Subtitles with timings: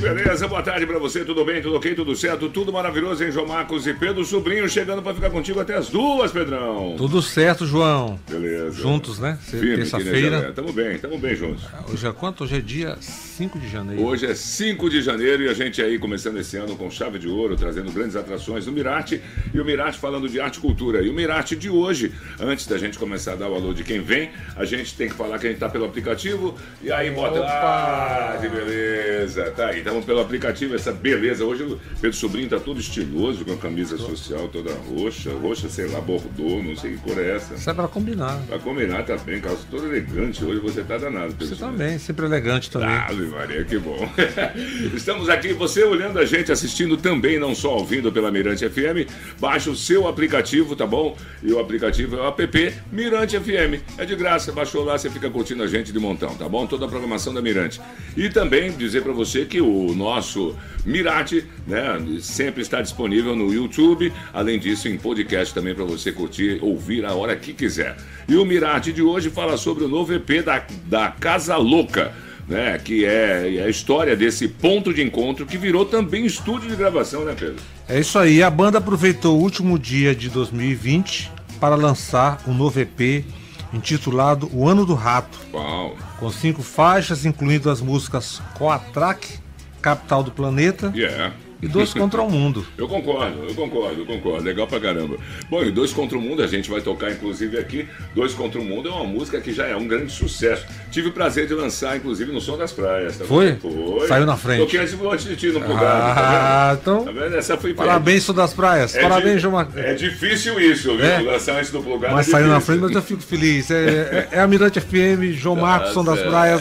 [0.00, 0.48] Beleza?
[0.48, 1.60] Boa tarde pra você, tudo bem?
[1.60, 1.94] Tudo ok?
[1.94, 2.48] Tudo certo?
[2.48, 6.32] Tudo maravilhoso, hein, João Marcos e Pedro Sobrinho chegando pra ficar contigo até as duas,
[6.32, 6.94] Pedrão.
[6.96, 8.18] Tudo certo, João.
[8.28, 8.80] Beleza.
[8.80, 9.38] Juntos, né?
[9.50, 10.52] Terça-feira.
[10.52, 11.64] Tamo bem, tamo bem juntos.
[11.92, 12.44] Hoje é quanto?
[12.44, 14.02] Hoje é dia 5 de janeiro.
[14.02, 17.28] Hoje é 5 de janeiro e a gente aí começando esse ano com chave de
[17.28, 19.20] ouro, trazendo grandes atrações no Mirate
[19.52, 21.02] e o Mirate falando de arte e cultura.
[21.02, 24.00] E o Mirate de hoje, antes da gente começar a dar o alô de quem
[24.00, 27.40] vem, a gente tem que falar que a gente tá pelo aplicativo e aí bota.
[27.44, 29.50] Ah, que beleza.
[29.50, 31.44] Tá aí, pelo aplicativo, essa beleza.
[31.44, 35.86] Hoje o Pedro Sobrinho tá todo estiloso, com a camisa social toda roxa, roxa, sei
[35.88, 37.54] lá, bordô, não sei que cor é essa.
[37.54, 38.40] Isso é pra combinar.
[38.46, 40.44] Pra combinar, tá bem, calça todo elegante.
[40.44, 42.88] Hoje você tá danado, Pedro Você também, sempre elegante também.
[42.88, 44.08] Ah, Maria, que bom.
[44.94, 49.10] Estamos aqui, você olhando a gente, assistindo também, não só ouvindo pela Mirante FM.
[49.38, 51.16] Baixa o seu aplicativo, tá bom?
[51.42, 53.82] E o aplicativo é o app Mirante FM.
[53.98, 56.66] É de graça, baixou lá, você fica curtindo a gente de montão, tá bom?
[56.66, 57.80] Toda a programação da Mirante.
[58.16, 64.12] E também dizer para você que o nosso Mirate, né, sempre está disponível no YouTube.
[64.32, 67.96] Além disso, em podcast também para você curtir, ouvir a hora que quiser.
[68.28, 72.12] E o Mirate de hoje fala sobre o novo EP da, da Casa Louca
[72.50, 72.78] né?
[72.78, 77.24] Que é, é a história desse ponto de encontro que virou também estúdio de gravação,
[77.24, 77.62] né, Pedro?
[77.88, 78.42] É isso aí.
[78.42, 83.24] A banda aproveitou o último dia de 2020 para lançar um novo EP
[83.72, 85.38] intitulado O Ano do Rato.
[85.54, 85.96] Uau.
[86.18, 89.38] Com cinco faixas, incluindo as músicas Coatrack,
[89.80, 90.92] Capital do Planeta.
[90.94, 92.66] Yeah e dois contra o mundo.
[92.76, 94.44] Eu concordo, eu concordo, eu concordo.
[94.44, 95.16] Legal pra caramba.
[95.50, 97.86] Bom, e dois contra o mundo a gente vai tocar, inclusive, aqui.
[98.14, 100.66] Dois contra o mundo é uma música que já é um grande sucesso.
[100.90, 103.18] Tive o prazer de lançar, inclusive, no Som das Praias.
[103.18, 103.56] Tá Foi?
[103.56, 104.08] Foi.
[104.08, 104.60] Saiu na frente.
[104.60, 105.80] Toquei antes, antes de ti no plugado.
[105.80, 107.04] Tá ah, tá então.
[107.04, 107.36] Tá vendo?
[107.36, 108.94] Essa foi Parabéns, Som das Praias.
[108.94, 109.76] É Parabéns, João Marcos.
[109.76, 111.04] É difícil isso, viu?
[111.04, 111.20] É.
[111.20, 112.14] Lançar antes do plugado.
[112.14, 113.70] Mas é saiu na frente, mas eu fico feliz.
[113.70, 116.60] É, é, é a Mirante FM, João tá Marcos, Som das Praias,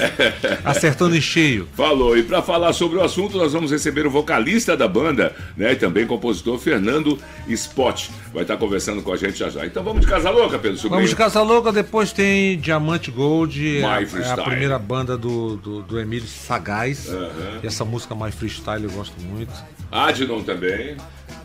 [0.66, 1.68] acertando em cheio.
[1.76, 2.18] Falou.
[2.18, 5.68] E pra falar sobre o assunto, nós vamos receber o vocalista da banda, né?
[5.68, 5.74] né?
[5.74, 7.18] E também compositor Fernando
[7.48, 8.10] Spot.
[8.34, 9.66] Vai estar conversando com a gente já já.
[9.66, 10.96] Então vamos de Casa Louca, Pedro Sobrinho.
[10.96, 15.82] Vamos de Casa Louca, depois tem Diamante Gold, é, é a primeira banda do, do,
[15.82, 17.08] do Emílio Sagaz.
[17.08, 17.60] Uhum.
[17.64, 19.54] E essa música My Freestyle eu gosto muito.
[19.92, 20.98] Adnon também.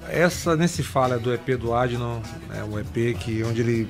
[0.08, 2.20] Essa nem se fala é do EP do Adnon,
[2.54, 3.88] é um EP que, onde ele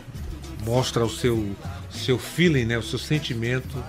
[0.64, 1.44] mostra o seu,
[1.90, 2.78] seu feeling, né?
[2.78, 3.82] o seu sentimento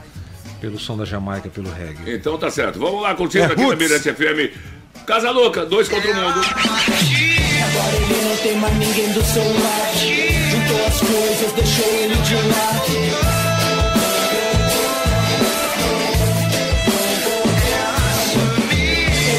[0.60, 2.16] pelo som da Jamaica, pelo reggae.
[2.16, 2.80] Então tá certo.
[2.80, 4.75] Vamos lá, curtindo é aqui na Mirante FM.
[5.06, 6.42] Casa Louca, dois contra o mundo.
[6.42, 10.00] Agora ele não tem mais ninguém do seu lado.
[10.50, 12.92] Juntou as coisas, deixou ele de lado.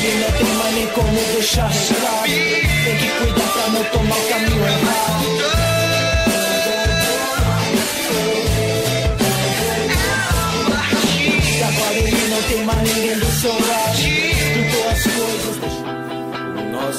[0.04, 2.27] Ele não tem mais nem como deixar regrado.
[2.84, 4.65] Tem que cuidar pra não tomar o caminho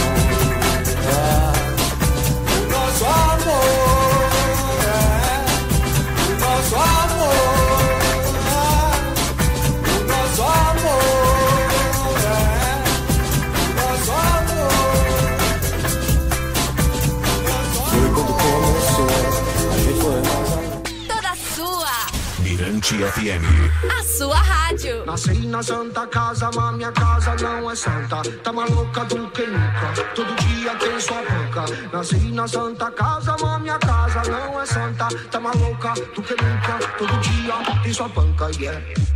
[23.23, 23.45] FM.
[23.89, 25.05] A sua rádio.
[25.05, 28.21] Nasci na Santa Casa, mas minha casa não é santa.
[28.43, 29.93] Tá maluca do que nunca.
[30.13, 31.65] Todo dia tem sua banca.
[31.93, 35.07] Nasci na Santa Casa, mas minha casa não é santa.
[35.31, 36.79] Tá maluca do que nunca.
[36.97, 39.12] Todo dia tem sua banca, yeah.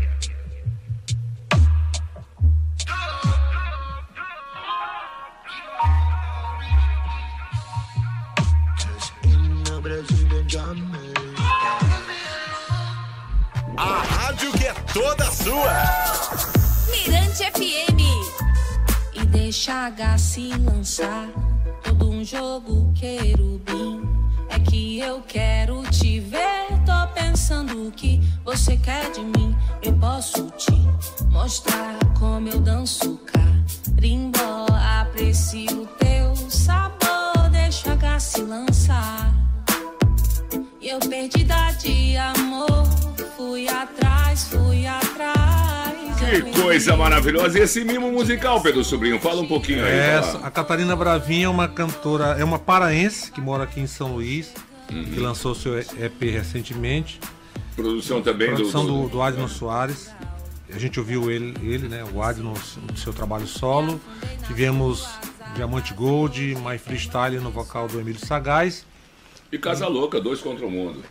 [14.97, 15.73] Toda sua.
[16.89, 17.99] Mirante FM.
[19.13, 21.29] E deixa H se lançar.
[21.83, 24.01] Todo um jogo querubim.
[24.49, 26.67] É que eu quero te ver.
[26.83, 29.55] Tô pensando o que você quer de mim.
[29.83, 30.73] Eu posso te
[31.29, 34.65] mostrar como eu danço carimbó.
[34.99, 37.49] Aprecio teu sabor.
[37.51, 39.31] Deixa H se lançar.
[40.81, 42.87] E eu perdida de amor.
[43.35, 45.37] fui atrás, fui atrás.
[46.17, 47.59] Que coisa maravilhosa.
[47.59, 49.91] E esse mimo musical, Pedro Sobrinho, fala um pouquinho aí.
[49.91, 54.13] Essa, a Catarina Bravinha é uma cantora, é uma paraense que mora aqui em São
[54.13, 54.53] Luís,
[54.91, 55.05] uhum.
[55.05, 57.19] que lançou seu EP recentemente.
[57.75, 60.09] Produção também Produção do, do, do Adno Soares.
[60.73, 62.53] A gente ouviu ele, ele né, o Adno,
[62.89, 64.01] no seu trabalho solo.
[64.47, 65.07] Tivemos
[65.55, 68.85] Diamante Gold, My Freestyle no vocal do Emílio Sagaz.
[69.51, 71.01] E Casa Louca, dois contra o mundo.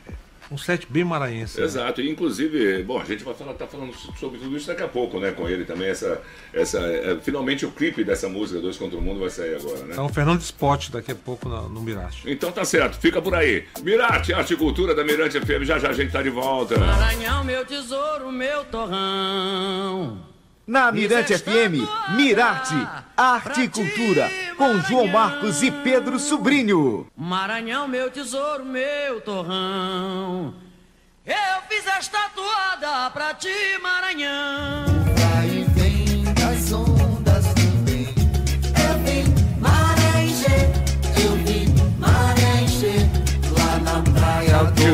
[0.51, 1.59] Um set bem maranhense.
[1.59, 1.67] Né?
[1.67, 2.07] Exato, né?
[2.07, 5.19] e inclusive, bom, a gente vai falar, tá falando sobre tudo isso daqui a pouco,
[5.19, 5.89] né, com ele também.
[5.89, 6.21] Essa,
[6.53, 9.89] essa, é, finalmente o clipe dessa música, Dois contra o Mundo, vai sair agora, né?
[9.93, 12.23] Então, Fernando Spot daqui a pouco no, no Mirate.
[12.27, 13.65] Então tá certo, fica por aí.
[13.83, 16.79] Mirate, Arte e Cultura da Mirante FM, já já a gente tá de volta.
[16.79, 20.37] Maranhão, meu tesouro, meu torrão.
[20.67, 22.75] Na Mirante FM, Mirarte,
[23.17, 27.07] Arte e Cultura, com João Marcos e Pedro Sobrinho.
[27.17, 30.55] Maranhão, meu tesouro, meu torrão.
[31.25, 35.06] Eu fiz esta toada pra ti, Maranhão.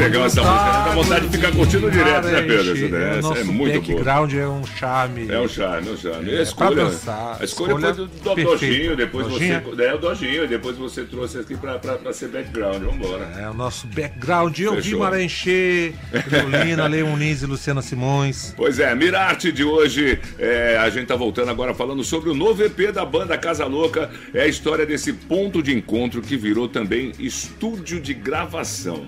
[0.02, 0.84] Legal essa música, né?
[0.84, 2.72] dá vontade de ficar curtindo direto, né, Pedro?
[2.72, 3.78] Essa, é, essa é muito boa.
[3.78, 5.30] O background é um charme.
[5.30, 6.30] É um charme, é um charme.
[6.30, 8.42] A É, escolha, pra dançar, a escolha, escolha foi do, do.
[8.44, 9.60] Dojinho, depois Dojinha?
[9.60, 9.82] você.
[9.84, 12.82] É o Dojinho, depois você trouxe aqui pra, pra, pra ser background.
[12.82, 13.24] Vambora.
[13.38, 14.58] É o nosso background.
[14.58, 15.00] Eu vi Fechou.
[15.00, 15.92] Maranchê,
[16.30, 18.54] Leolina, Leonise e Luciana Simões.
[18.56, 22.62] Pois é, Mirarte de hoje, é, a gente tá voltando agora falando sobre o novo
[22.62, 24.10] EP da banda Casa Louca.
[24.34, 29.06] É a história desse ponto de encontro que virou também estúdio de gravação.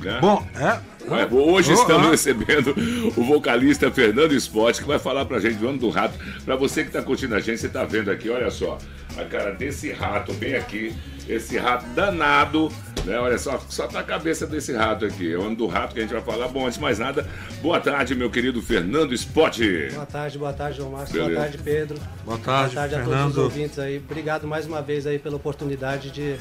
[0.00, 0.18] Né?
[0.20, 0.98] Bom, é.
[1.10, 2.10] É, hoje Oh, estamos ah.
[2.10, 2.74] recebendo
[3.16, 6.18] o vocalista Fernando Sport, que vai falar pra gente do ano do rato.
[6.44, 8.76] Pra você que tá curtindo a gente, você tá vendo aqui, olha só,
[9.16, 10.94] a cara desse rato bem aqui,
[11.26, 12.70] esse rato danado,
[13.06, 13.18] né?
[13.18, 15.32] Olha só, só tá a cabeça desse rato aqui.
[15.32, 16.46] É o ano do rato que a gente vai falar.
[16.48, 17.26] Bom, antes de mais nada,
[17.62, 19.60] boa tarde, meu querido Fernando Sport.
[19.94, 20.90] Boa tarde, boa tarde, João.
[20.90, 21.12] Beleza.
[21.18, 21.98] Boa tarde, Pedro.
[22.24, 23.30] Boa tarde, boa tarde a todos Fernando.
[23.30, 23.96] os ouvintes aí.
[23.96, 26.36] Obrigado mais uma vez aí pela oportunidade de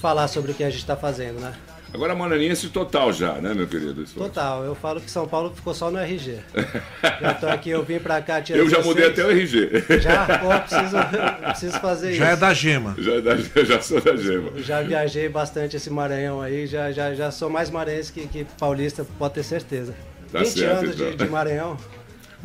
[0.00, 1.52] falar sobre o que a gente está fazendo, né?
[1.94, 4.04] Agora mananiense total já, né, meu querido?
[4.04, 6.38] Total, eu falo que São Paulo ficou só no RG.
[7.22, 8.86] já tô aqui, eu vim pra cá, tinha Eu já 16.
[8.86, 10.00] mudei até o RG.
[10.00, 10.38] Já?
[10.38, 10.96] Pô, preciso,
[11.44, 12.40] preciso fazer Já é isso.
[12.40, 12.94] da gema.
[12.98, 14.50] Já, da- já sou da gema.
[14.58, 19.06] Já viajei bastante esse Maranhão aí, já, já, já sou mais maranhense que, que paulista,
[19.18, 19.94] pode ter certeza.
[20.32, 21.26] Tá 20 certo, anos de, então.
[21.26, 21.76] de Maranhão.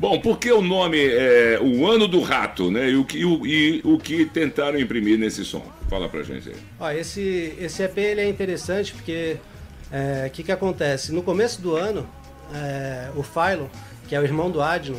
[0.02, 2.90] Bom, por que o nome é o ano do rato, né?
[2.90, 5.64] E o que, e o, que tentaram imprimir nesse som?
[5.88, 6.56] Fala pra gente aí.
[6.80, 9.38] Ó, esse, esse EP ele é interessante porque
[10.26, 11.14] o que, que acontece?
[11.14, 12.10] No começo do ano,
[12.52, 13.68] é, o Phylon,
[14.08, 14.98] que é o irmão do Adno,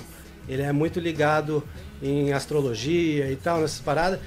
[0.49, 1.64] ele é muito ligado
[2.00, 4.20] em astrologia e tal, nessas paradas.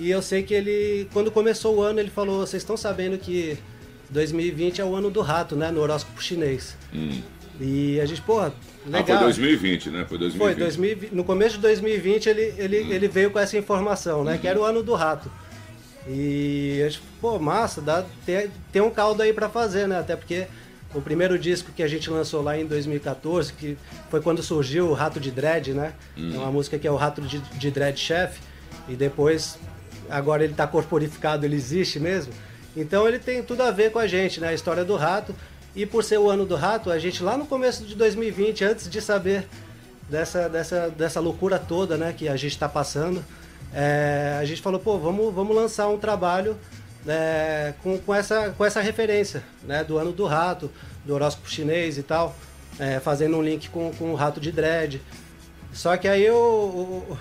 [0.00, 3.56] E eu sei que ele, quando começou o ano, ele falou: vocês estão sabendo que
[4.10, 5.70] 2020 é o ano do rato, né?
[5.70, 6.76] No horóscopo chinês.
[7.60, 8.52] E a gente, porra,
[8.88, 9.16] legal.
[9.16, 10.06] Ah, foi 2020, né?
[10.08, 10.38] Foi 2020.
[10.38, 14.38] Foi, 2020, no começo de 2020 ele, ele, ele veio com essa informação, né?
[14.38, 15.30] Que era o ano do rato.
[16.06, 19.98] E a gente, pô, massa, dá, tem, tem um caldo aí pra fazer, né?
[19.98, 20.46] Até porque
[20.94, 23.76] o primeiro disco que a gente lançou lá em 2014, que
[24.10, 25.92] foi quando surgiu o Rato de Dread, né?
[26.16, 28.38] É uma música que é o Rato de, de Dread Chef.
[28.88, 29.58] E depois,
[30.08, 32.32] agora ele tá corporificado, ele existe mesmo.
[32.74, 34.48] Então ele tem tudo a ver com a gente, né?
[34.48, 35.34] A história do rato.
[35.74, 38.88] E por ser o ano do rato, a gente lá no começo de 2020, antes
[38.90, 39.46] de saber
[40.08, 43.24] dessa, dessa, dessa loucura toda né, que a gente está passando,
[43.72, 46.56] é, a gente falou, pô, vamos, vamos lançar um trabalho
[47.06, 50.70] é, com, com, essa, com essa referência né, do ano do rato,
[51.04, 52.34] do horóscopo chinês e tal,
[52.78, 55.00] é, fazendo um link com, com o rato de dread.
[55.72, 57.18] Só que aí o, o-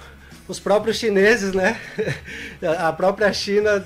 [0.47, 1.79] os próprios chineses, né,
[2.79, 3.85] a própria China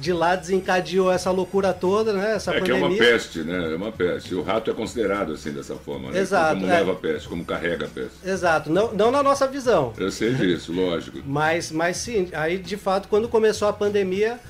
[0.00, 2.88] de lá desencadeou essa loucura toda, né, essa É que é pandemia.
[2.88, 3.72] uma peste, né?
[3.72, 4.34] É uma peste.
[4.34, 6.18] O rato é considerado assim, dessa forma, né?
[6.18, 6.78] Exato, Como é.
[6.78, 8.16] leva a peste, como carrega a peste.
[8.24, 9.92] Exato, não, não na nossa visão.
[9.98, 11.18] Eu sei disso, lógico.
[11.26, 14.40] Mas, mas sim, aí de fato, quando começou a pandemia,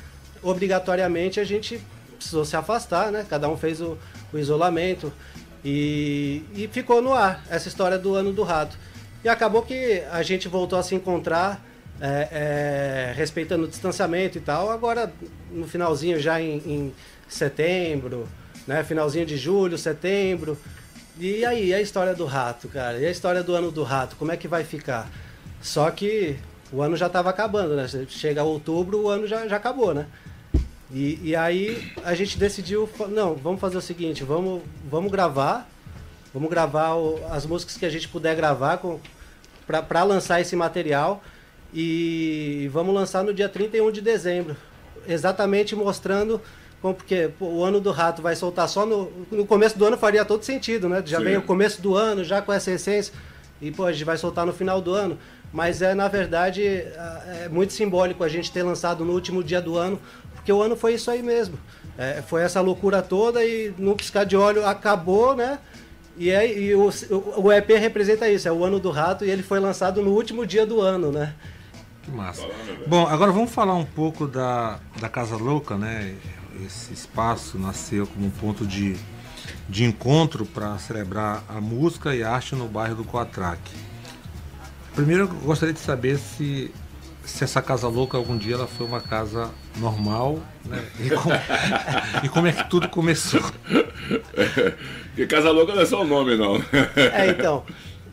[0.42, 1.80] obrigatoriamente a gente
[2.16, 3.26] precisou se afastar, né?
[3.28, 3.96] Cada um fez o,
[4.32, 5.12] o isolamento
[5.64, 8.76] e, e ficou no ar essa história do ano do rato.
[9.24, 11.64] E acabou que a gente voltou a se encontrar,
[12.00, 12.28] é,
[13.10, 14.70] é, respeitando o distanciamento e tal.
[14.70, 15.12] Agora,
[15.50, 16.92] no finalzinho, já em, em
[17.28, 18.26] setembro,
[18.66, 18.82] né?
[18.84, 20.58] Finalzinho de julho, setembro.
[21.18, 22.98] E aí, a história do rato, cara?
[22.98, 24.16] E a história do ano do rato?
[24.16, 25.10] Como é que vai ficar?
[25.60, 26.36] Só que
[26.72, 27.86] o ano já estava acabando, né?
[28.08, 30.06] Chega outubro, o ano já, já acabou, né?
[30.92, 35.68] E, e aí a gente decidiu, não, vamos fazer o seguinte, vamos, vamos gravar,
[36.34, 38.80] vamos gravar o- as músicas que a gente puder gravar
[39.88, 41.22] para lançar esse material
[41.72, 44.56] e vamos lançar no dia 31 de dezembro,
[45.06, 46.40] exatamente mostrando
[46.80, 50.24] como porque o ano do rato vai soltar só no, no começo do ano faria
[50.24, 51.02] todo sentido, né?
[51.04, 51.24] Já Sim.
[51.24, 53.12] vem o começo do ano, já com essa essência,
[53.60, 55.18] e pô, a gente vai soltar no final do ano.
[55.52, 59.76] Mas é, na verdade, é muito simbólico a gente ter lançado no último dia do
[59.76, 60.00] ano,
[60.34, 61.58] porque o ano foi isso aí mesmo.
[61.98, 65.58] É, foi essa loucura toda e no piscar de olho acabou, né?
[66.16, 66.90] E, é, e o,
[67.36, 70.46] o EP representa isso, é o ano do rato e ele foi lançado no último
[70.46, 71.34] dia do ano, né?
[72.10, 72.46] Que massa.
[72.86, 76.16] Bom, agora vamos falar um pouco da, da Casa Louca, né?
[76.66, 78.96] Esse espaço nasceu como um ponto de,
[79.68, 83.72] de encontro para celebrar a música e a arte no bairro do Coatraque.
[84.94, 86.74] Primeiro eu gostaria de saber se,
[87.24, 90.84] se essa Casa Louca algum dia ela foi uma casa normal, né?
[90.98, 91.34] E como,
[92.24, 93.40] e como é que tudo começou?
[95.10, 96.56] Porque Casa Louca não é só o nome, não.
[96.96, 97.64] É, então.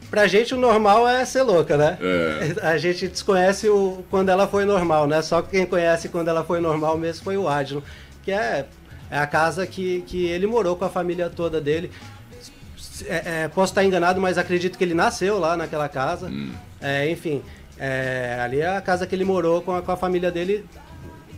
[0.09, 1.97] Pra gente o normal é ser louca, né?
[2.01, 2.55] É.
[2.67, 5.21] A gente desconhece o, quando ela foi normal, né?
[5.21, 7.83] Só quem conhece quando ela foi normal mesmo foi o Adno,
[8.23, 8.65] que é,
[9.11, 11.91] é a casa que, que ele morou com a família toda dele.
[13.05, 16.31] É, é, posso estar enganado, mas acredito que ele nasceu lá naquela casa.
[16.81, 17.43] É, enfim,
[17.77, 20.65] é, ali é a casa que ele morou com a, com a família dele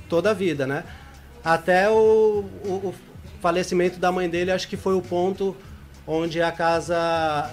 [0.07, 0.83] toda a vida, né?
[1.43, 2.95] Até o, o, o
[3.41, 5.55] falecimento da mãe dele, acho que foi o ponto
[6.11, 6.97] onde a casa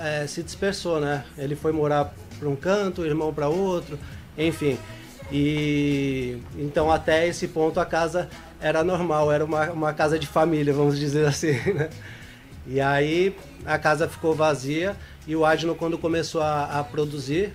[0.00, 1.24] é, se dispersou, né?
[1.36, 3.98] Ele foi morar para um canto, o irmão para outro,
[4.36, 4.78] enfim.
[5.30, 10.72] E então até esse ponto a casa era normal, era uma, uma casa de família,
[10.72, 11.90] vamos dizer assim, né?
[12.66, 13.36] E aí
[13.66, 14.96] a casa ficou vazia
[15.26, 17.52] e o Adno quando começou a, a produzir,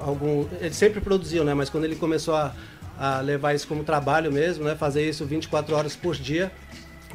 [0.00, 1.52] algum, ele sempre produziu, né?
[1.52, 2.54] Mas quando ele começou a,
[2.98, 4.74] a levar isso como trabalho mesmo, né?
[4.76, 6.50] Fazer isso 24 horas por dia,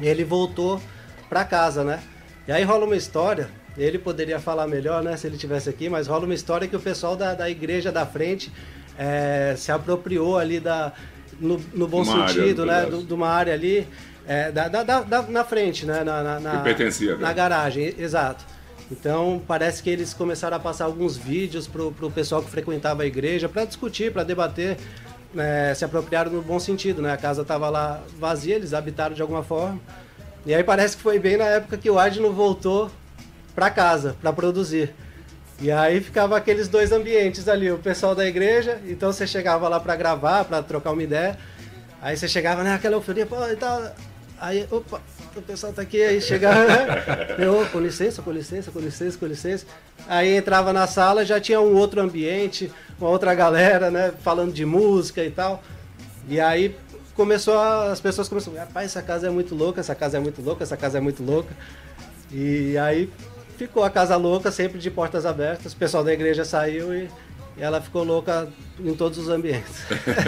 [0.00, 0.80] ele voltou
[1.28, 2.00] para casa, né?
[2.46, 6.06] E aí rola uma história, ele poderia falar melhor, né, se ele tivesse aqui, mas
[6.06, 8.50] rola uma história que o pessoal da, da igreja da frente
[8.98, 10.92] eh, se apropriou ali da,
[11.40, 13.86] no, no bom Uma área, sentido, um né, do- de uma área ali,
[14.26, 17.22] eh, da, da, da- na frente, né, na, na, na, pertencia, né?
[17.22, 18.44] na garagem, exato.
[18.90, 23.06] Então parece que eles começaram a passar alguns vídeos pro, pro pessoal que frequentava a
[23.06, 24.76] igreja para discutir, para debater,
[25.32, 27.10] né, se apropriaram no bom sentido, né?
[27.10, 29.80] A casa estava lá vazia, eles habitaram de alguma forma.
[30.44, 32.90] E aí parece que foi bem na época que o Adno voltou
[33.54, 34.92] para casa para produzir.
[35.60, 39.78] E aí ficava aqueles dois ambientes ali, o pessoal da igreja, então você chegava lá
[39.78, 41.38] para gravar, para trocar uma ideia.
[42.00, 43.80] Aí você chegava naquela euforia, pô, e tal.
[44.40, 45.00] Aí, opa,
[45.36, 46.86] o pessoal tá aqui, aí chegava, né?
[47.38, 49.66] Eu, com licença, com licença, com licença, com licença.
[50.08, 54.66] Aí entrava na sala, já tinha um outro ambiente, uma outra galera, né, falando de
[54.66, 55.62] música e tal.
[56.28, 56.76] E aí
[57.22, 60.42] começou a- as pessoas começaram, rapaz, essa casa é muito louca, essa casa é muito
[60.42, 61.54] louca, essa casa é muito louca.
[62.32, 63.08] E aí
[63.56, 65.72] ficou a casa louca, sempre de portas abertas.
[65.72, 67.08] O pessoal da igreja saiu e,
[67.56, 68.48] ela ficou louca
[68.82, 69.84] em todos os ambientes.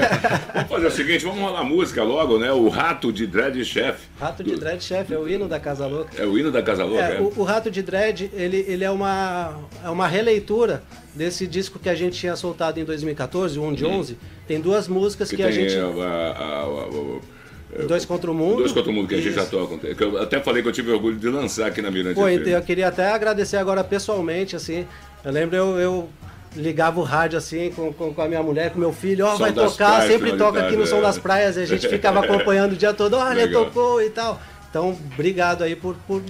[0.55, 2.53] Vamos fazer o seguinte, vamos rolar música logo, né?
[2.53, 3.99] O Rato de Dread Chef.
[4.21, 6.11] Rato de Dread Chef é o hino da Casa Louca.
[6.23, 7.21] É o hino da Casa Louca, É, é?
[7.21, 10.83] o, o Rato de Dread, ele, ele é, uma, é uma releitura
[11.15, 14.19] desse disco que a gente tinha soltado em 2014, o 1 de 11.
[14.47, 15.37] Tem duas músicas que.
[15.37, 15.75] Que, a gente...
[15.77, 17.21] a, a- a- a- o-
[17.89, 18.59] Dois contra o Mundo.
[18.59, 19.77] Dois contra o mundo que a gente já toca.
[19.95, 22.53] Que eu até falei que eu tive orgulho de lançar aqui na Mirante Pô, então
[22.53, 24.87] eu queria até agradecer agora pessoalmente, assim.
[25.25, 26.09] Eu lembro eu, eu
[26.55, 29.39] ligava o rádio assim com, com, com a minha mulher, com meu filho, ó, Som
[29.39, 31.03] vai tocar, praias, sempre de toca aqui no Som é.
[31.03, 33.65] das Praias, e a gente ficava acompanhando o dia todo, olha, Legal.
[33.65, 34.41] tocou e tal.
[34.71, 36.23] Então, obrigado aí por, por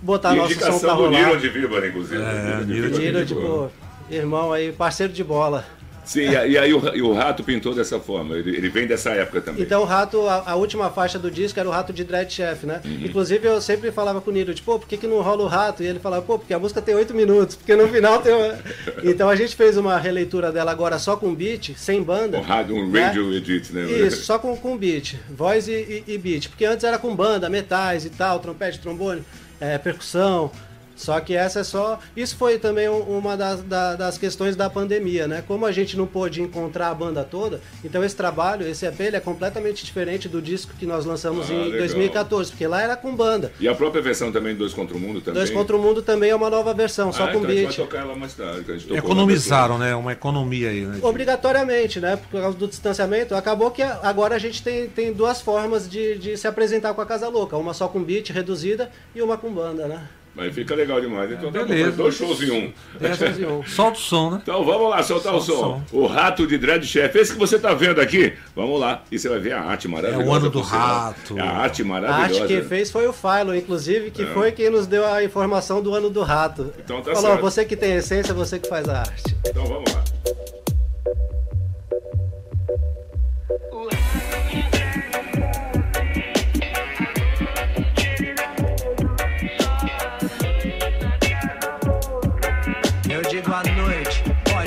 [0.00, 1.10] botar E nosso som pra rolar.
[1.26, 2.22] Niro de Viva, inclusive.
[2.22, 3.70] É, Niro de Viva, Niro, tipo,
[4.10, 5.64] irmão aí, parceiro de bola.
[6.04, 8.36] Sim, e, aí o, e o Rato pintou dessa forma.
[8.36, 9.62] Ele, ele vem dessa época também.
[9.62, 12.66] Então o rato, a, a última faixa do disco era o rato de Dread Chef,
[12.66, 12.80] né?
[12.84, 13.00] Uhum.
[13.04, 15.46] Inclusive eu sempre falava com o Niro, tipo, pô, por que, que não rola o
[15.46, 15.82] rato?
[15.82, 18.58] E ele falava, pô, porque a música tem oito minutos, porque no final tem uma...
[19.04, 22.38] Então a gente fez uma releitura dela agora só com beat, sem banda.
[22.38, 23.06] Um, rádio, um né?
[23.06, 23.84] radio edit, né?
[23.84, 26.48] Isso, só com, com beat, voz e, e- e beat.
[26.48, 29.22] Porque antes era com banda, metais e tal, trompete, trombone,
[29.60, 30.50] é, percussão.
[30.96, 31.98] Só que essa é só.
[32.16, 35.42] Isso foi também um- uma das, da- das questões da pandemia, né?
[35.46, 39.16] Como a gente não pôde encontrar a banda toda, então esse trabalho, esse EP, ele
[39.16, 41.78] é completamente diferente do disco que nós lançamos Ah, em legal.
[41.80, 43.52] 2014, porque lá era com banda.
[43.58, 45.34] E a própria versão também, Dois contra o Mundo, também.
[45.40, 47.64] Dois contra o Mundo também é uma nova versão, só ah, com então a gente
[47.66, 47.76] beat.
[47.76, 48.64] vai tocar ela mais tarde.
[48.64, 49.94] que a gente tocou Economizaram, né?
[49.94, 50.98] Uma economia aí, né?
[51.02, 52.16] Obrigatoriamente, né?
[52.30, 56.36] Por causa do distanciamento, acabou que agora a gente tem, tem duas formas de, de
[56.36, 57.56] se apresentar com a Casa Louca.
[57.56, 60.02] Uma só com beat reduzida e uma com banda, né?
[60.34, 61.30] Mas fica legal demais.
[61.30, 61.92] Então tá bom, beleza.
[61.92, 62.72] dois shows em um.
[62.98, 63.62] Dez um.
[63.68, 64.40] Solta o som, né?
[64.42, 65.96] Então vamos lá, soltar o Solta som.
[65.96, 67.16] o O Rato de Dread Chef.
[67.16, 69.02] Esse que você tá vendo aqui, vamos lá.
[69.12, 70.24] E você vai ver a arte maravilhosa.
[70.24, 71.38] É o ano do rato.
[71.38, 72.42] É a arte A maravilhosa.
[72.42, 75.94] arte quem fez foi o Philo, inclusive, que foi quem nos deu a informação do
[75.94, 76.72] ano do rato.
[76.84, 77.40] Então tá Falou, certo.
[77.42, 79.36] você que tem essência, você que faz a arte.
[79.46, 80.02] Então vamos lá.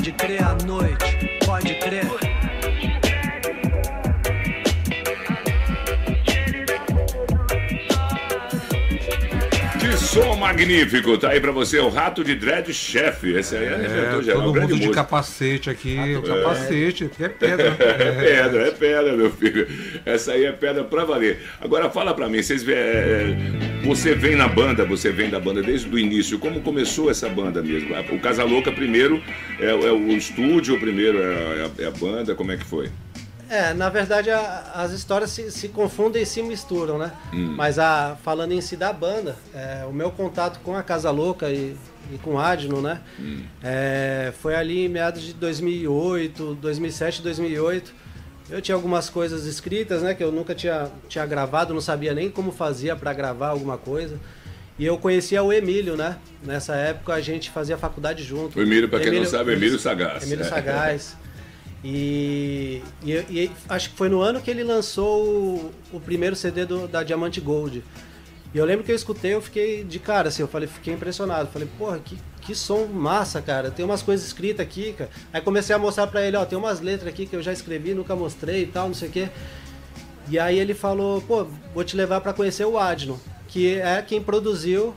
[0.08, 2.06] Pode crer à noite, pode crer.
[9.82, 11.18] Que som magnífico!
[11.18, 13.26] Tá aí pra você, o Rato de Dread Chef.
[13.36, 14.94] Esse aí é, é geral, todo mundo de música.
[14.94, 15.98] capacete aqui.
[15.98, 17.24] Rato capacete, é.
[17.26, 17.78] é pedra.
[17.78, 17.84] É.
[18.08, 19.68] é pedra, é pedra, meu filho.
[20.06, 21.42] Essa aí é pedra pra valer.
[21.60, 22.66] Agora fala pra mim, vocês...
[22.66, 22.72] É...
[22.72, 26.38] é você vem na banda, você vem da banda desde o início.
[26.38, 27.96] Como começou essa banda mesmo?
[28.12, 29.24] O Casa Louca primeiro
[29.58, 32.92] é, é o estúdio, primeiro é a, é a banda, como é que foi?
[33.50, 37.14] É, na verdade a, as histórias se, se, confundem e se misturam, né?
[37.34, 37.54] Hum.
[37.56, 41.50] Mas a, falando em si da banda, é, o meu contato com a Casa Louca
[41.50, 41.74] e,
[42.12, 43.00] e com o Adno, né?
[43.18, 43.44] Hum.
[43.64, 48.07] É, foi ali em meados de 2008, 2007, 2008.
[48.50, 50.14] Eu tinha algumas coisas escritas, né?
[50.14, 54.18] Que eu nunca tinha, tinha gravado, não sabia nem como fazia para gravar alguma coisa.
[54.80, 56.18] E eu conhecia o Emílio, né?
[56.44, 58.58] Nessa época a gente fazia faculdade junto.
[58.58, 60.24] O Emílio, para quem Emílio, não sabe, é Emílio Sagaz.
[60.24, 60.48] Emílio é.
[60.48, 61.18] Sagaz.
[61.84, 66.66] E, e, e, acho que foi no ano que ele lançou o, o primeiro CD
[66.66, 67.84] do, da Diamante Gold.
[68.54, 71.50] E eu lembro que eu escutei, eu fiquei de cara, assim, eu falei, fiquei impressionado.
[71.52, 73.70] Falei, porra, que, que som massa, cara.
[73.70, 75.10] Tem umas coisas escritas aqui, cara.
[75.34, 77.94] Aí comecei a mostrar pra ele, ó, tem umas letras aqui que eu já escrevi,
[77.94, 79.30] nunca mostrei e tal, não sei o quê.
[80.30, 84.22] E aí ele falou, pô, vou te levar para conhecer o Adno, que é quem
[84.22, 84.96] produziu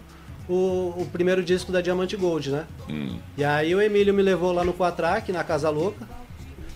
[0.49, 2.66] o, o, primeiro disco da Diamante Gold, né?
[2.88, 3.19] Hum.
[3.37, 6.09] E aí o Emílio me levou lá no Quatrack, na Casa Louca.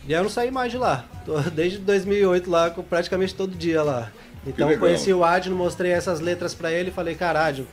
[0.08, 1.04] E eu não saí mais de lá.
[1.24, 4.10] Tô desde 2008 lá, praticamente todo dia lá.
[4.44, 7.66] Então conheci o Adno, mostrei essas letras para ele e falei, caralho,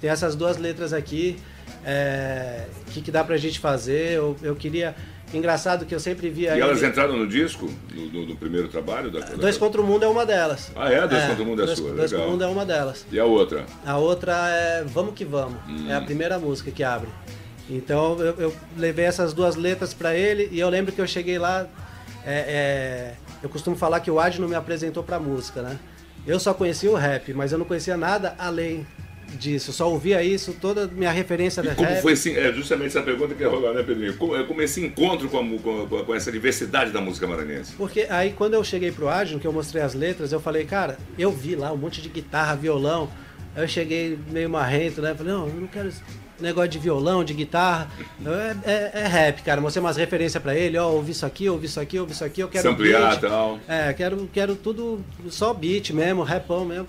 [0.00, 1.38] tem essas duas letras aqui,
[1.90, 4.12] é, que, que dá pra gente fazer?
[4.12, 4.94] Eu, eu queria.
[5.32, 6.56] Engraçado que eu sempre via.
[6.56, 9.10] E elas entraram no disco, no, no, primeiro trabalho?
[9.10, 10.70] Da, Dois contra o Mundo é uma delas.
[10.76, 11.06] Ah, é?
[11.06, 11.92] Dois é, contra o Mundo é dois, sua.
[11.92, 13.06] Dois contra o Mundo é uma delas.
[13.10, 13.64] E a outra?
[13.86, 15.58] A outra é Vamos Que Vamos.
[15.66, 15.90] Hum.
[15.90, 17.08] É a primeira música que abre.
[17.70, 21.38] Então eu, eu levei essas duas letras para ele e eu lembro que eu cheguei
[21.38, 21.66] lá,
[22.24, 25.78] é, é, eu costumo falar que o Adno me apresentou pra música, né?
[26.26, 28.86] Eu só conhecia o rap, mas eu não conhecia nada além
[29.36, 29.72] disso.
[29.72, 32.02] Só ouvia isso, toda minha referência da como rap.
[32.02, 34.16] foi assim, é justamente essa pergunta que ia rolar, né, Pedrinho?
[34.16, 37.72] Como, é, como esse encontro com, a, com, com, essa diversidade da música maranhense?
[37.76, 40.98] Porque aí quando eu cheguei pro Adno, que eu mostrei as letras, eu falei, cara,
[41.18, 43.10] eu vi lá um monte de guitarra, violão.
[43.54, 45.14] Aí eu cheguei meio marrento, né?
[45.14, 45.90] Falei, não, eu não quero
[46.40, 47.90] negócio de violão, de guitarra.
[48.64, 49.60] É, é, é rap, cara.
[49.60, 52.40] Mostrei umas referências pra ele, ó, ouvi isso aqui, ouvi isso aqui, ouvi isso aqui,
[52.40, 52.62] eu quero.
[52.62, 53.58] Samplear e tal.
[53.66, 56.86] É, quero, quero tudo só beat mesmo, rapão mesmo.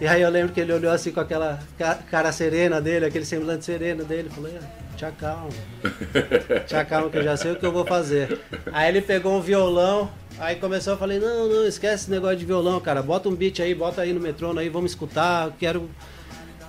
[0.00, 1.60] E aí eu lembro que ele olhou assim com aquela
[2.10, 4.54] cara serena dele, aquele semblante sereno dele, falei,
[4.96, 5.50] tchau calma.
[6.66, 8.40] Tchau calma que eu já sei o que eu vou fazer.
[8.72, 12.46] Aí ele pegou um violão, aí começou, eu falei, não, não, esquece esse negócio de
[12.46, 13.02] violão, cara.
[13.02, 15.90] Bota um beat aí, bota aí no metrônomo aí, vamos escutar, quero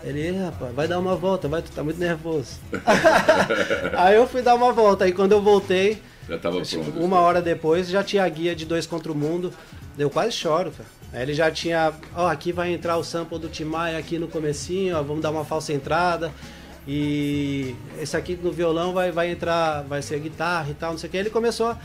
[0.04, 2.60] ele, rapaz, vai dar uma volta, vai, tu tá muito nervoso.
[3.98, 7.00] aí eu fui dar uma volta, aí quando eu voltei, já tava pronto.
[7.00, 9.54] Uma hora depois já tinha a guia de dois contra o mundo.
[9.98, 11.01] Eu quase choro, cara.
[11.14, 14.98] Aí ele já tinha, ó, aqui vai entrar o sample do Timaya aqui no comecinho,
[14.98, 16.32] ó, vamos dar uma falsa entrada.
[16.88, 21.10] E esse aqui no violão vai, vai entrar, vai ser guitarra e tal, não sei
[21.10, 21.18] o que.
[21.18, 21.76] Ele começou.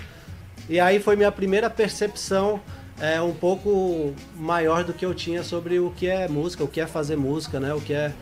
[0.68, 2.60] E aí foi minha primeira percepção
[3.00, 6.80] é um pouco maior do que eu tinha sobre o que é música, o que
[6.80, 7.74] é fazer música, né?
[7.74, 8.12] O que é,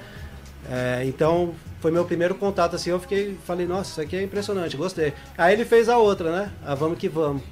[0.69, 4.77] é então foi meu primeiro contato assim, eu fiquei, falei, nossa, isso aqui é impressionante,
[4.77, 5.13] gostei.
[5.39, 6.51] Aí ele fez a outra, né?
[6.65, 7.43] A Vamos que Vamos.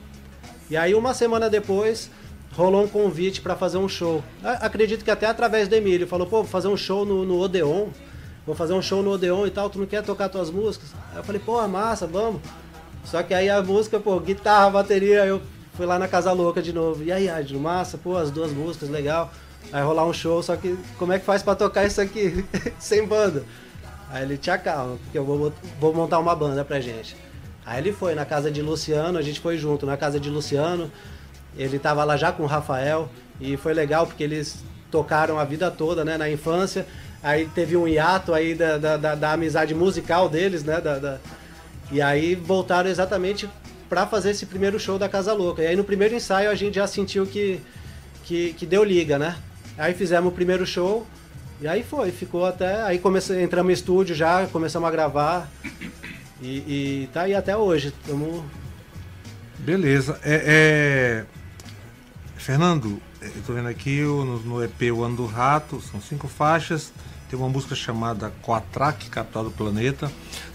[0.69, 2.11] E aí uma semana depois
[2.53, 4.23] rolou um convite para fazer um show.
[4.43, 7.89] Acredito que até através do Emílio, falou, pô, vou fazer um show no, no Odeon,
[8.47, 10.95] vou fazer um show no Odeon e tal, tu não quer tocar tuas músicas?
[11.11, 12.41] Aí eu falei, pô, massa, vamos.
[13.05, 15.43] Só que aí a música, pô, guitarra, bateria, eu
[15.75, 17.03] Fui lá na Casa Louca de novo.
[17.03, 19.33] E aí, Adno, massa, pô, as duas músicas, legal.
[19.73, 22.45] Aí rolar um show, só que como é que faz pra tocar isso aqui
[22.79, 23.43] sem banda?
[24.11, 27.17] Aí ele, te acalma, porque eu vou, vou montar uma banda pra gente.
[27.65, 30.91] Aí ele foi na casa de Luciano, a gente foi junto na casa de Luciano.
[31.57, 33.09] Ele tava lá já com o Rafael
[33.41, 36.87] e foi legal porque eles tocaram a vida toda, né, na infância.
[37.23, 41.19] Aí teve um hiato aí da, da, da, da amizade musical deles, né, da, da,
[41.91, 43.49] e aí voltaram exatamente
[43.89, 45.63] para fazer esse primeiro show da Casa Louca.
[45.63, 47.61] E aí no primeiro ensaio a gente já sentiu que,
[48.25, 49.37] que, que deu liga, né?
[49.77, 51.07] Aí fizemos o primeiro show
[51.61, 52.83] e aí foi, ficou até.
[52.83, 55.51] Aí comecei, entramos no estúdio já, começamos a gravar.
[56.41, 57.93] E, e tá aí até hoje.
[58.07, 58.45] Tamo...
[59.59, 60.19] Beleza.
[60.25, 61.42] É, é...
[62.43, 66.93] Fernando, eu tô vendo aqui no, no EP O Ano do Rato, são cinco faixas.
[67.31, 70.11] Tem uma música chamada Quatraque, Capital do Planeta.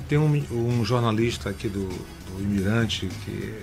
[0.09, 3.53] Tem um, um jornalista aqui do, do Imirante, que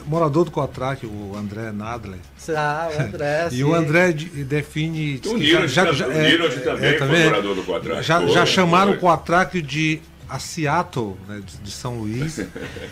[0.00, 2.18] é morador do Cotrac, o André Nadler.
[2.48, 5.20] Ah, o André, E o André define...
[5.26, 8.02] O Niro já, já, é, também é, também, morador do Cotrac.
[8.02, 12.38] Já, já chamaram o Cotrac de a Seattle, né, de São Luís,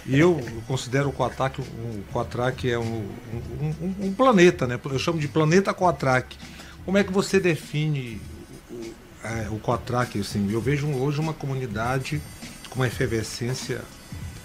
[0.05, 3.09] e eu considero o Coatrac, o Coatrac é um,
[3.63, 4.79] um, um, um, planeta, né?
[4.85, 6.37] Eu chamo de planeta Coatrac.
[6.85, 8.21] Como é que você define
[9.23, 12.21] é, o Cotrac, assim, eu vejo hoje uma comunidade
[12.71, 13.83] com uma efervescência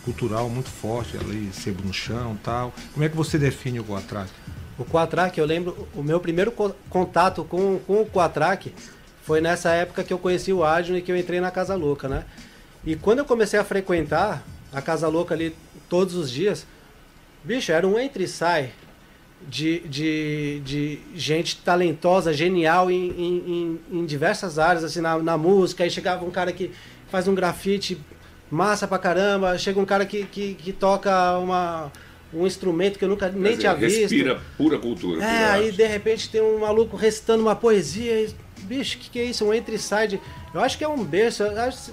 [0.06, 2.74] cultural muito forte, ali, sebo no chão tal.
[2.94, 4.30] Como é que você define o Cotrac?
[4.78, 8.74] O Quatrack, eu lembro, o meu primeiro co contato com, com o Quatrack
[9.24, 12.10] foi nessa época que eu conheci o Adno e que eu entrei na Casa Louca,
[12.10, 12.26] né?
[12.86, 15.56] E quando eu comecei a frequentar a Casa Louca ali
[15.88, 16.66] todos os dias,
[17.44, 18.72] bicho, era um entre e sai
[19.48, 25.84] de, de, de gente talentosa, genial em, em, em diversas áreas, assim, na, na, música.
[25.84, 26.72] Aí chegava um cara que
[27.10, 27.98] faz um grafite
[28.50, 31.92] massa pra caramba, chega um cara que, que, que toca uma,
[32.34, 34.02] um instrumento que eu nunca nem tinha visto.
[34.02, 35.24] Respira pura cultura.
[35.24, 38.22] É, aí de repente tem um maluco recitando uma poesia.
[38.22, 39.46] E, bicho, o que, que é isso?
[39.46, 40.20] Um entre side.
[40.54, 41.44] Eu acho que é um berço,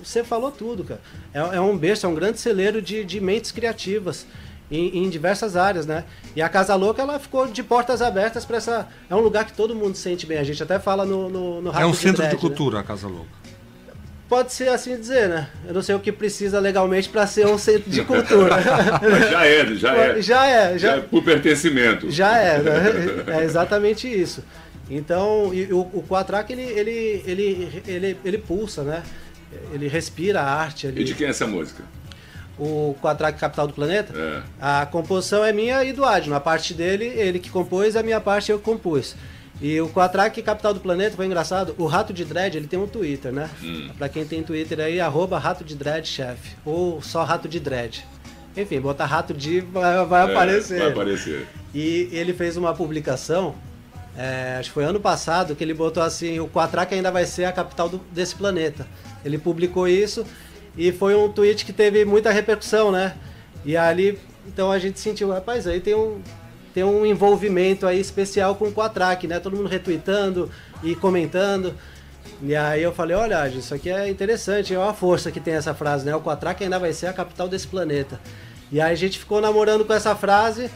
[0.04, 1.00] você falou tudo, cara.
[1.32, 4.26] É, é, um berço, é um grande celeiro de, de mentes criativas
[4.70, 6.04] em, em, diversas áreas, né?
[6.36, 8.88] E a Casa Louca, ela ficou de portas abertas para essa.
[9.08, 10.38] É um lugar que todo mundo sente bem.
[10.38, 12.80] A gente até fala no, no, no É um centro de, de cultura, né?
[12.80, 13.39] a Casa Louca.
[14.30, 15.48] Pode ser assim dizer, né?
[15.66, 18.62] Eu não sei o que precisa legalmente para ser um centro de cultura.
[19.28, 20.22] já é, já é.
[20.22, 22.08] Já é, já, já é por pertencimento.
[22.08, 22.80] Já é, né?
[23.40, 24.44] é exatamente isso.
[24.88, 29.02] Então, e, o, o Quatrack, ele, ele, ele, ele, ele pulsa, né?
[29.72, 30.86] Ele respira a arte.
[30.86, 31.00] Ali.
[31.00, 31.82] E de quem é essa música?
[32.56, 34.14] O Quatrack Capital do Planeta.
[34.16, 34.42] É.
[34.60, 36.36] A composição é minha e do Adno.
[36.36, 39.16] A parte dele, ele que compôs, a minha parte eu que compus.
[39.60, 41.74] E o Quatrack Capital do Planeta foi engraçado.
[41.76, 43.50] O Rato de Dread, ele tem um Twitter, né?
[43.62, 43.90] Hum.
[43.98, 46.56] Pra quem tem Twitter aí, arroba Rato de Dread Chef.
[46.64, 48.06] Ou só Rato de Dread.
[48.56, 50.78] Enfim, botar Rato de vai, vai é, aparecer.
[50.78, 51.46] Vai aparecer.
[51.74, 53.54] E ele fez uma publicação,
[54.16, 57.44] é, acho que foi ano passado, que ele botou assim, o Quatrack ainda vai ser
[57.44, 58.86] a capital do, desse planeta.
[59.24, 60.24] Ele publicou isso
[60.76, 63.14] e foi um tweet que teve muita repercussão, né?
[63.64, 66.20] E ali, então a gente sentiu, rapaz, aí tem um,
[66.74, 69.40] tem um envolvimento aí especial com o Quatrack, né?
[69.40, 70.50] Todo mundo retweetando
[70.82, 71.74] e comentando.
[72.42, 75.74] E aí eu falei, olha, isso aqui é interessante, é a força que tem essa
[75.74, 76.14] frase, né?
[76.14, 78.20] O Quatrack ainda vai ser a capital desse planeta.
[78.72, 80.70] E aí a gente ficou namorando com essa frase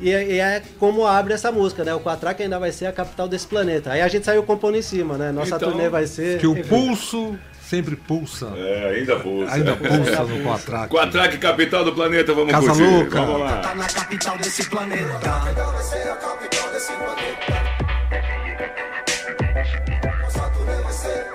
[0.00, 1.94] e, e é como abre essa música, né?
[1.94, 3.90] O Quatrack ainda vai ser a capital desse planeta.
[3.90, 5.32] Aí a gente saiu compondo em cima, né?
[5.32, 6.38] Nossa então, turnê vai ser...
[6.38, 7.36] Que o pulso
[7.68, 8.46] sempre pulsa.
[8.56, 9.52] É, ainda pulsa.
[9.52, 10.88] Ainda pulsa no Quatrack.
[10.88, 12.82] Quatrack, capital do planeta, vamos Casa curtir.
[12.82, 13.20] Louca.
[13.20, 13.56] Vamos lá.
[13.58, 15.18] Tá na capital desse planeta.
[15.18, 17.68] Vai ser a capital desse planeta.
[20.22, 20.50] Nossa
[20.82, 21.26] vai ser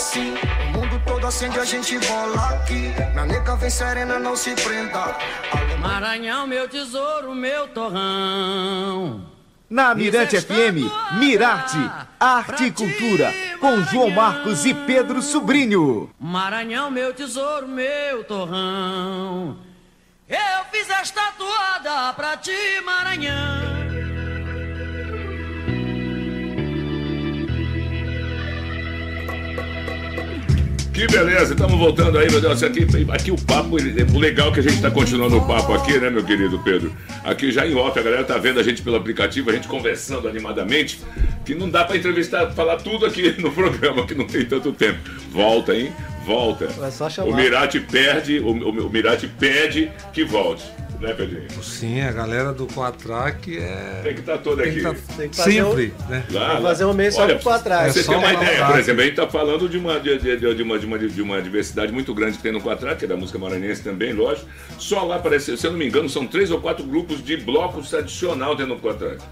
[0.00, 0.34] assim.
[0.74, 2.92] O mundo todo acende, a gente bola aqui.
[3.14, 5.16] Na nega vem serena, não se prenda.
[5.78, 9.26] Maranhão, meu tesouro, meu torrão.
[9.68, 11.78] Na Mirante FM, Mirarte,
[12.18, 16.10] Arte e Cultura, com João Marcos e Pedro Sobrinho.
[16.18, 19.58] Maranhão, meu tesouro, meu torrão.
[20.28, 23.89] Eu fiz esta toada pra ti, Maranhão.
[31.00, 32.62] Que beleza, estamos voltando aí, meu Deus.
[32.62, 35.98] Aqui, aqui o papo, o legal é que a gente está continuando o papo aqui,
[35.98, 36.94] né, meu querido Pedro?
[37.24, 40.28] Aqui já em off, a galera tá vendo a gente pelo aplicativo, a gente conversando
[40.28, 41.00] animadamente,
[41.42, 44.98] que não dá para entrevistar, falar tudo aqui no programa, que não tem tanto tempo.
[45.32, 45.90] Volta, hein?
[46.24, 46.68] Volta.
[46.82, 47.30] É só chamar.
[47.30, 50.64] O Mirati perde, o, o, o Mirati pede que volte
[51.00, 51.62] né, Pedrinho?
[51.62, 54.00] Sim, a galera do Quatrack é.
[54.04, 54.82] Tem que estar tá toda aqui.
[54.82, 54.94] Tá...
[55.32, 56.10] Sempre, um...
[56.10, 56.24] né?
[56.30, 57.88] Lá, Tem que fazer um mês só pro Quatrack.
[57.88, 60.36] É você tem uma ideia, por exemplo, a gente está falando de uma, de, de,
[60.36, 63.08] de, uma, de, uma, de uma diversidade muito grande que tem no Quatrack, que é
[63.08, 64.46] da música maranhense também, lógico.
[64.78, 67.88] Só lá parece, se eu não me engano, são três ou quatro grupos de blocos
[67.88, 69.22] tradicional dentro do Quatrack.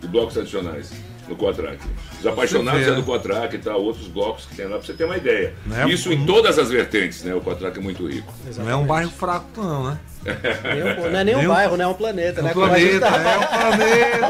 [0.00, 0.90] De blocos tradicionais
[1.28, 1.78] no Quatrack.
[2.18, 5.04] Os apaixonados é do Quatrack e tal, outros blocos que tem lá, pra você ter
[5.04, 5.54] uma ideia.
[5.70, 6.12] É Isso um...
[6.12, 7.34] em todas as vertentes, né?
[7.34, 8.32] O Quatrack é muito rico.
[8.46, 8.70] Exatamente.
[8.70, 9.98] Não é um bairro fraco, não, né?
[11.10, 11.84] não é nem um, bairro, né?
[11.84, 12.52] É um planeta, é um né?
[12.52, 14.28] Planeta, é um planeta.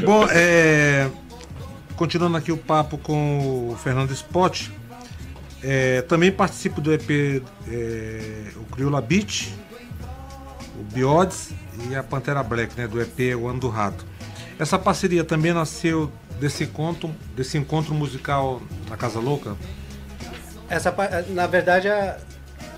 [0.06, 1.10] Bom, é,
[1.96, 4.68] continuando aqui o papo com o Fernando Spot,
[5.62, 9.52] é, também participo do EP é, o Crioula Beach,
[10.78, 11.50] o Biodes
[11.88, 12.86] e a Pantera Black, né?
[12.86, 14.04] Do EP O Ano do Rato.
[14.60, 19.56] Essa parceria também nasceu desse encontro, desse encontro musical na Casa Louca?
[20.68, 20.94] Essa,
[21.28, 22.18] na verdade, a,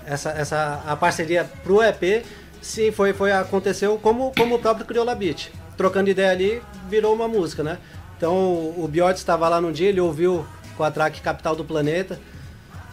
[0.05, 2.23] essa, essa, a parceria pro EP,
[2.61, 5.51] sim, foi, foi, aconteceu como, como o próprio Crioula Beat.
[5.75, 7.77] Trocando ideia ali, virou uma música, né?
[8.15, 10.45] Então o Biodes estava lá num dia, ele ouviu
[10.77, 12.17] com a track Capital do Planeta.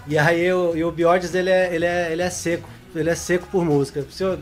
[0.08, 3.14] E aí eu, e o Biodes ele é, ele, é, ele é seco, ele é
[3.14, 4.04] seco por música.
[4.10, 4.40] Se eu,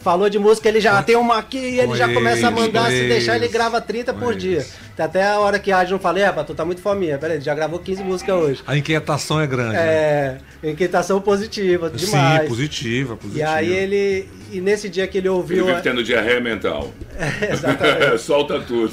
[0.00, 3.06] Falou de música, ele já tem uma aqui e ele já começa a mandar, se
[3.06, 4.64] deixar, ele grava 30 por dia.
[4.98, 7.16] Até a hora que a Adno falei, é, tu tá muito fominha.
[7.16, 8.62] Peraí, já gravou 15 músicas hoje.
[8.66, 9.72] A inquietação é grande.
[9.72, 10.40] né?
[10.62, 12.42] É, inquietação positiva, demais.
[12.42, 13.38] Sim, positiva, positiva.
[13.38, 14.28] E aí ele.
[14.52, 15.66] E nesse dia que ele Ele ouviu.
[15.66, 16.90] vive tendo diarreia mental.
[17.50, 18.18] Exatamente.
[18.20, 18.92] Solta tudo.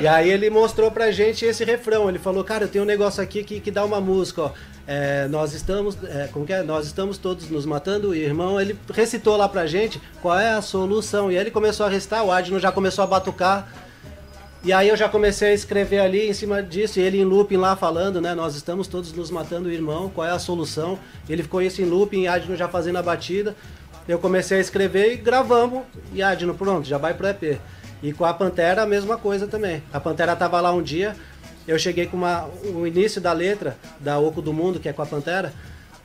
[0.00, 2.08] E aí ele mostrou pra gente esse refrão.
[2.08, 4.50] Ele falou, cara, eu tenho um negócio aqui que, que dá uma música, ó.
[4.86, 5.96] É, nós estamos.
[6.04, 6.62] É, como que é?
[6.62, 8.60] Nós estamos todos nos matando, irmão.
[8.60, 11.30] Ele recitou lá pra gente qual é a solução.
[11.30, 13.68] E aí ele começou a recitar, o Adno já começou a batucar.
[14.64, 17.56] E aí eu já comecei a escrever ali em cima disso, e ele em looping
[17.56, 18.32] lá falando, né?
[18.32, 20.96] Nós estamos todos nos matando, irmão, qual é a solução?
[21.28, 23.56] Ele ficou isso em looping, Adno já fazendo a batida.
[24.06, 27.58] Eu comecei a escrever e gravamos, e Adno, pronto, já vai pro EP.
[28.04, 29.82] E com a Pantera a mesma coisa também.
[29.92, 31.16] A Pantera tava lá um dia,
[31.66, 35.02] eu cheguei com uma, o início da letra da Oco do Mundo, que é com
[35.02, 35.52] a Pantera.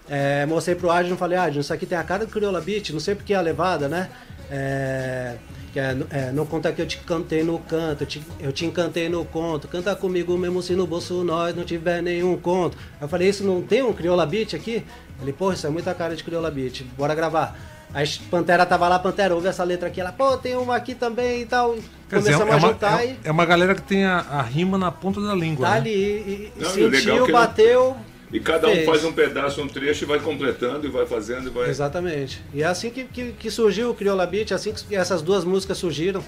[0.10, 2.92] É, mostrei pro Adno e falei, Adno, isso aqui tem a cara do Crioula Beat,
[2.92, 4.10] não sei porque a levada, né?
[4.50, 5.36] É,
[5.74, 8.66] que é, é, não conta que eu te cantei no canto, eu te, eu te
[8.66, 12.78] encantei no conto, canta comigo mesmo se no bolso nós não tiver nenhum conto.
[13.02, 14.84] Eu falei, isso não tem um Crioula Beat aqui?
[15.22, 17.77] Ele, pô, isso é muita cara de Crioula Beat, bora gravar.
[17.94, 21.42] Aí Pantera tava lá, Pantera, ouve essa letra aqui, ela, pô, tem uma aqui também
[21.42, 21.76] e tal.
[22.10, 24.18] Quer dizer, é Começamos a uma, juntar é, e é uma galera que tem a,
[24.20, 25.66] a rima na ponta da língua.
[25.66, 25.78] tá né?
[25.80, 27.98] ali, e, e Não, é sentiu, ele- bateu.
[28.32, 28.86] E cada um fez.
[28.86, 31.70] faz um pedaço, um trecho e vai completando e vai fazendo e vai.
[31.70, 32.44] Exatamente.
[32.54, 35.78] E é assim que, que, que surgiu o Crioula Beat, assim que essas duas músicas
[35.78, 36.22] surgiram.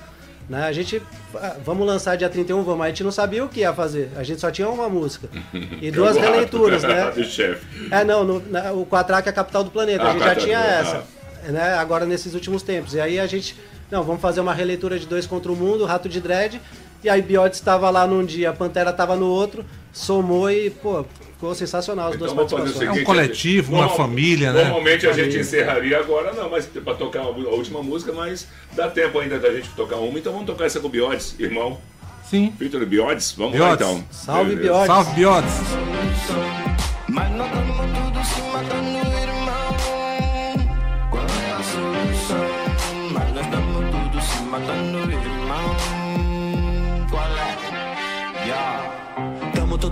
[0.48, 0.64] Né?
[0.64, 1.02] A gente,
[1.36, 4.10] ah, vamos lançar dia 31, vamos, mas a gente não sabia o que ia fazer.
[4.16, 5.28] A gente só tinha uma música.
[5.82, 7.12] E duas releituras, né?
[7.22, 7.66] Chefe.
[7.92, 10.04] É, não, no, na- o Quatrack é a capital do planeta.
[10.06, 11.04] Ah, a gente já tinha ah.
[11.48, 11.74] Né?
[11.74, 12.94] Agora nesses últimos tempos.
[12.94, 13.56] E aí a gente,
[13.90, 16.62] não, vamos fazer uma releitura de Dois contra o Mundo, Rato de Dread.
[17.04, 21.06] E aí Biotes estava lá num dia, a Pantera estava no outro, somou e, pô,
[21.34, 22.78] ficou sensacional as Então duas participações.
[22.78, 23.00] seguinte.
[23.00, 24.64] É um coletivo, uma família, né?
[24.66, 29.18] Normalmente a gente encerraria agora, não, mas para tocar a última música, mas dá tempo
[29.18, 31.78] ainda da gente tocar uma, então vamos tocar essa com o Biodes, irmão.
[32.30, 32.54] Sim.
[32.60, 33.88] Vitor Biodes, vamos Biodes.
[33.88, 34.04] lá então.
[34.12, 34.56] Salve.
[34.58, 34.88] Biodes.
[34.88, 35.54] Salve, Biotes.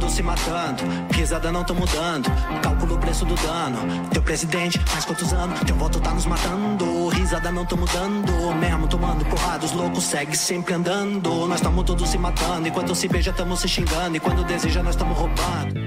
[0.07, 2.31] Todos se matando, risada não tamo dando.
[2.61, 4.07] Cálculo o preço do dano.
[4.09, 5.59] Teu presidente, faz quantos anos?
[5.59, 7.09] Teu voto tá nos matando.
[7.09, 8.55] Risada não tamo dando.
[8.55, 11.45] Mesmo tomando porrada, os loucos segue sempre andando.
[11.47, 12.69] Nós tamo todos se matando.
[12.69, 14.15] Enquanto se beija, tamo se xingando.
[14.15, 15.86] E quando deseja, nós tamo roubando.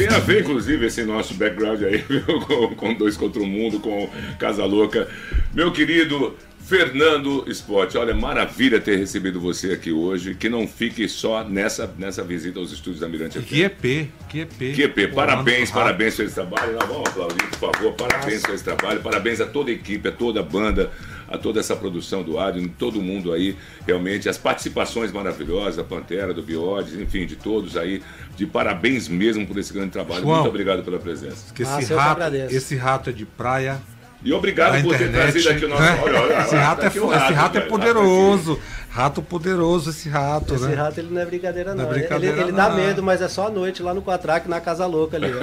[0.00, 2.02] Tem a ver, inclusive, esse nosso background aí,
[2.46, 4.08] com, com Dois Contra o Mundo, com
[4.38, 5.06] Casa Louca.
[5.52, 10.34] Meu querido Fernando Sport, olha, maravilha ter recebido você aqui hoje.
[10.34, 13.40] Que não fique só nessa, nessa visita aos estúdios da Mirante.
[13.40, 14.74] Que EP, que EP.
[14.74, 16.72] QP, Pô, parabéns, parabéns por esse trabalho.
[16.72, 17.92] Nós vamos aplaudir, por favor.
[17.92, 19.00] Parabéns por esse trabalho.
[19.00, 20.90] Parabéns a toda a equipe, a toda a banda,
[21.30, 23.56] a toda essa produção do Adrian, todo mundo aí.
[23.86, 28.02] Realmente, as participações maravilhosas, da Pantera, do Biodes, enfim, de todos aí.
[28.36, 30.22] De parabéns mesmo por esse grande trabalho.
[30.22, 30.36] João.
[30.38, 31.54] Muito obrigado pela presença.
[31.54, 33.80] Que esse que rato, esse rato é de praia.
[34.22, 35.32] E obrigado por ter internet.
[35.32, 35.82] trazido aqui o nosso.
[35.82, 35.98] né?
[36.02, 38.60] Olha, olha, esse rato, tá é, aqui o fo- esse rato é velho, poderoso.
[38.90, 40.74] Rato poderoso, esse rato, Esse né?
[40.74, 41.90] rato ele não é brincadeira Não não.
[41.90, 42.76] é Ele- brincadeira, ele, ele dá não.
[42.76, 45.32] medo, mas é só à noite lá no Quatrack, na Casa Louca ali.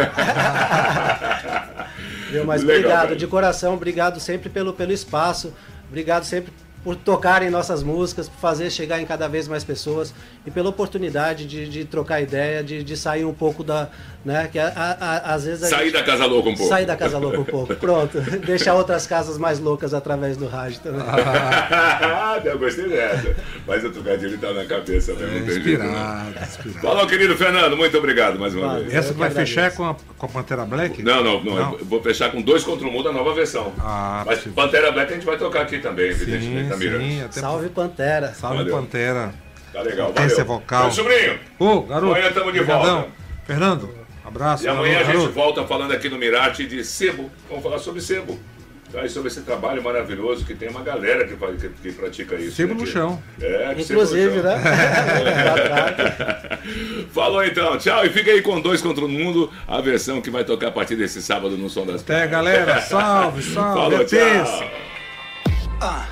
[2.29, 2.45] Viu?
[2.45, 3.19] Mas Legal, obrigado, velho.
[3.19, 5.53] de coração, obrigado sempre pelo, pelo espaço,
[5.87, 6.53] obrigado sempre
[6.87, 10.13] por tocarem nossas músicas, por fazer chegar em cada vez mais pessoas
[10.45, 13.89] e pela oportunidade de, de trocar ideia, de, de sair um pouco da.
[14.23, 16.67] Né, que a- a- a- às vezes a Sair gente- da Casa Louca um pouco.
[16.69, 18.19] Sair da Casa Louca um pouco, pronto.
[18.45, 21.01] Deixar outras casas mais loucas através do rádio também.
[21.07, 23.35] Ah, eu gostei dessa.
[23.65, 25.79] Mas o trocadilho tá na cabeça mesmo, não tem jeito.
[25.83, 25.85] não.
[25.89, 26.79] Inspirado, inspirado.
[26.81, 28.83] Falou, querido Fernando, muito obrigado mais uma Valeu.
[28.83, 28.95] vez.
[28.95, 31.01] Essa que vai fechar é com a, com a Pantera Black?
[31.01, 31.73] Não, não, não, Não?
[31.79, 33.71] eu vou fechar com dois contra o mundo a nova versão.
[33.79, 34.61] Ah, Mas possível.
[34.61, 38.33] Pantera Black a gente vai tocar aqui também, evidentemente, Sim, até Salve Pantera.
[38.33, 38.73] Salve Valeu.
[38.75, 39.33] Pantera.
[39.73, 40.45] Tá legal, valeu.
[40.45, 40.83] vocal.
[40.83, 42.13] Meu sobrinho, Ô, garoto.
[42.15, 42.95] Amanhã tamo de brigadão.
[42.95, 43.09] volta.
[43.45, 43.89] Fernando,
[44.25, 44.63] abraço.
[44.63, 45.25] e amanhã a garoto.
[45.25, 47.29] gente volta falando aqui no Mirate de sebo.
[47.49, 48.39] Vamos falar sobre sebo.
[49.03, 52.55] E sobre esse trabalho maravilhoso que tem uma galera que, faz- que, que pratica isso.
[52.55, 53.21] Sebo né, no chão.
[53.41, 54.61] É, Inclusive, sebo no chão.
[54.61, 56.57] né?
[57.11, 58.05] Falou então, tchau.
[58.05, 60.95] E fica aí com dois contra o mundo, a versão que vai tocar a partir
[60.95, 62.79] desse sábado no Som das Até, galera.
[62.81, 63.77] Salve, salve.
[63.97, 64.69] Falou, tchau.
[65.81, 66.05] Ah,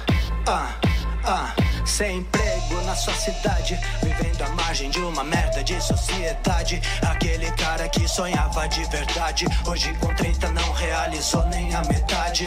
[0.48, 0.76] ah,
[1.24, 1.54] ah,
[1.86, 6.82] sem emprego na sua cidade, vivendo à margem de uma merda de sociedade.
[7.02, 12.46] Aquele cara que sonhava de verdade, hoje com 30 não realizou nem a metade.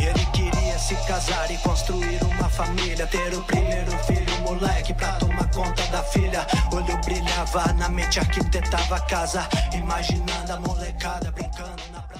[0.00, 3.06] Ele queria se casar e construir uma família.
[3.06, 6.46] Ter o primeiro filho, moleque, pra tomar conta da filha.
[6.72, 9.48] Olho brilhava, na mente arquitetava a casa.
[9.72, 12.13] Imaginando a molecada brincando na praça.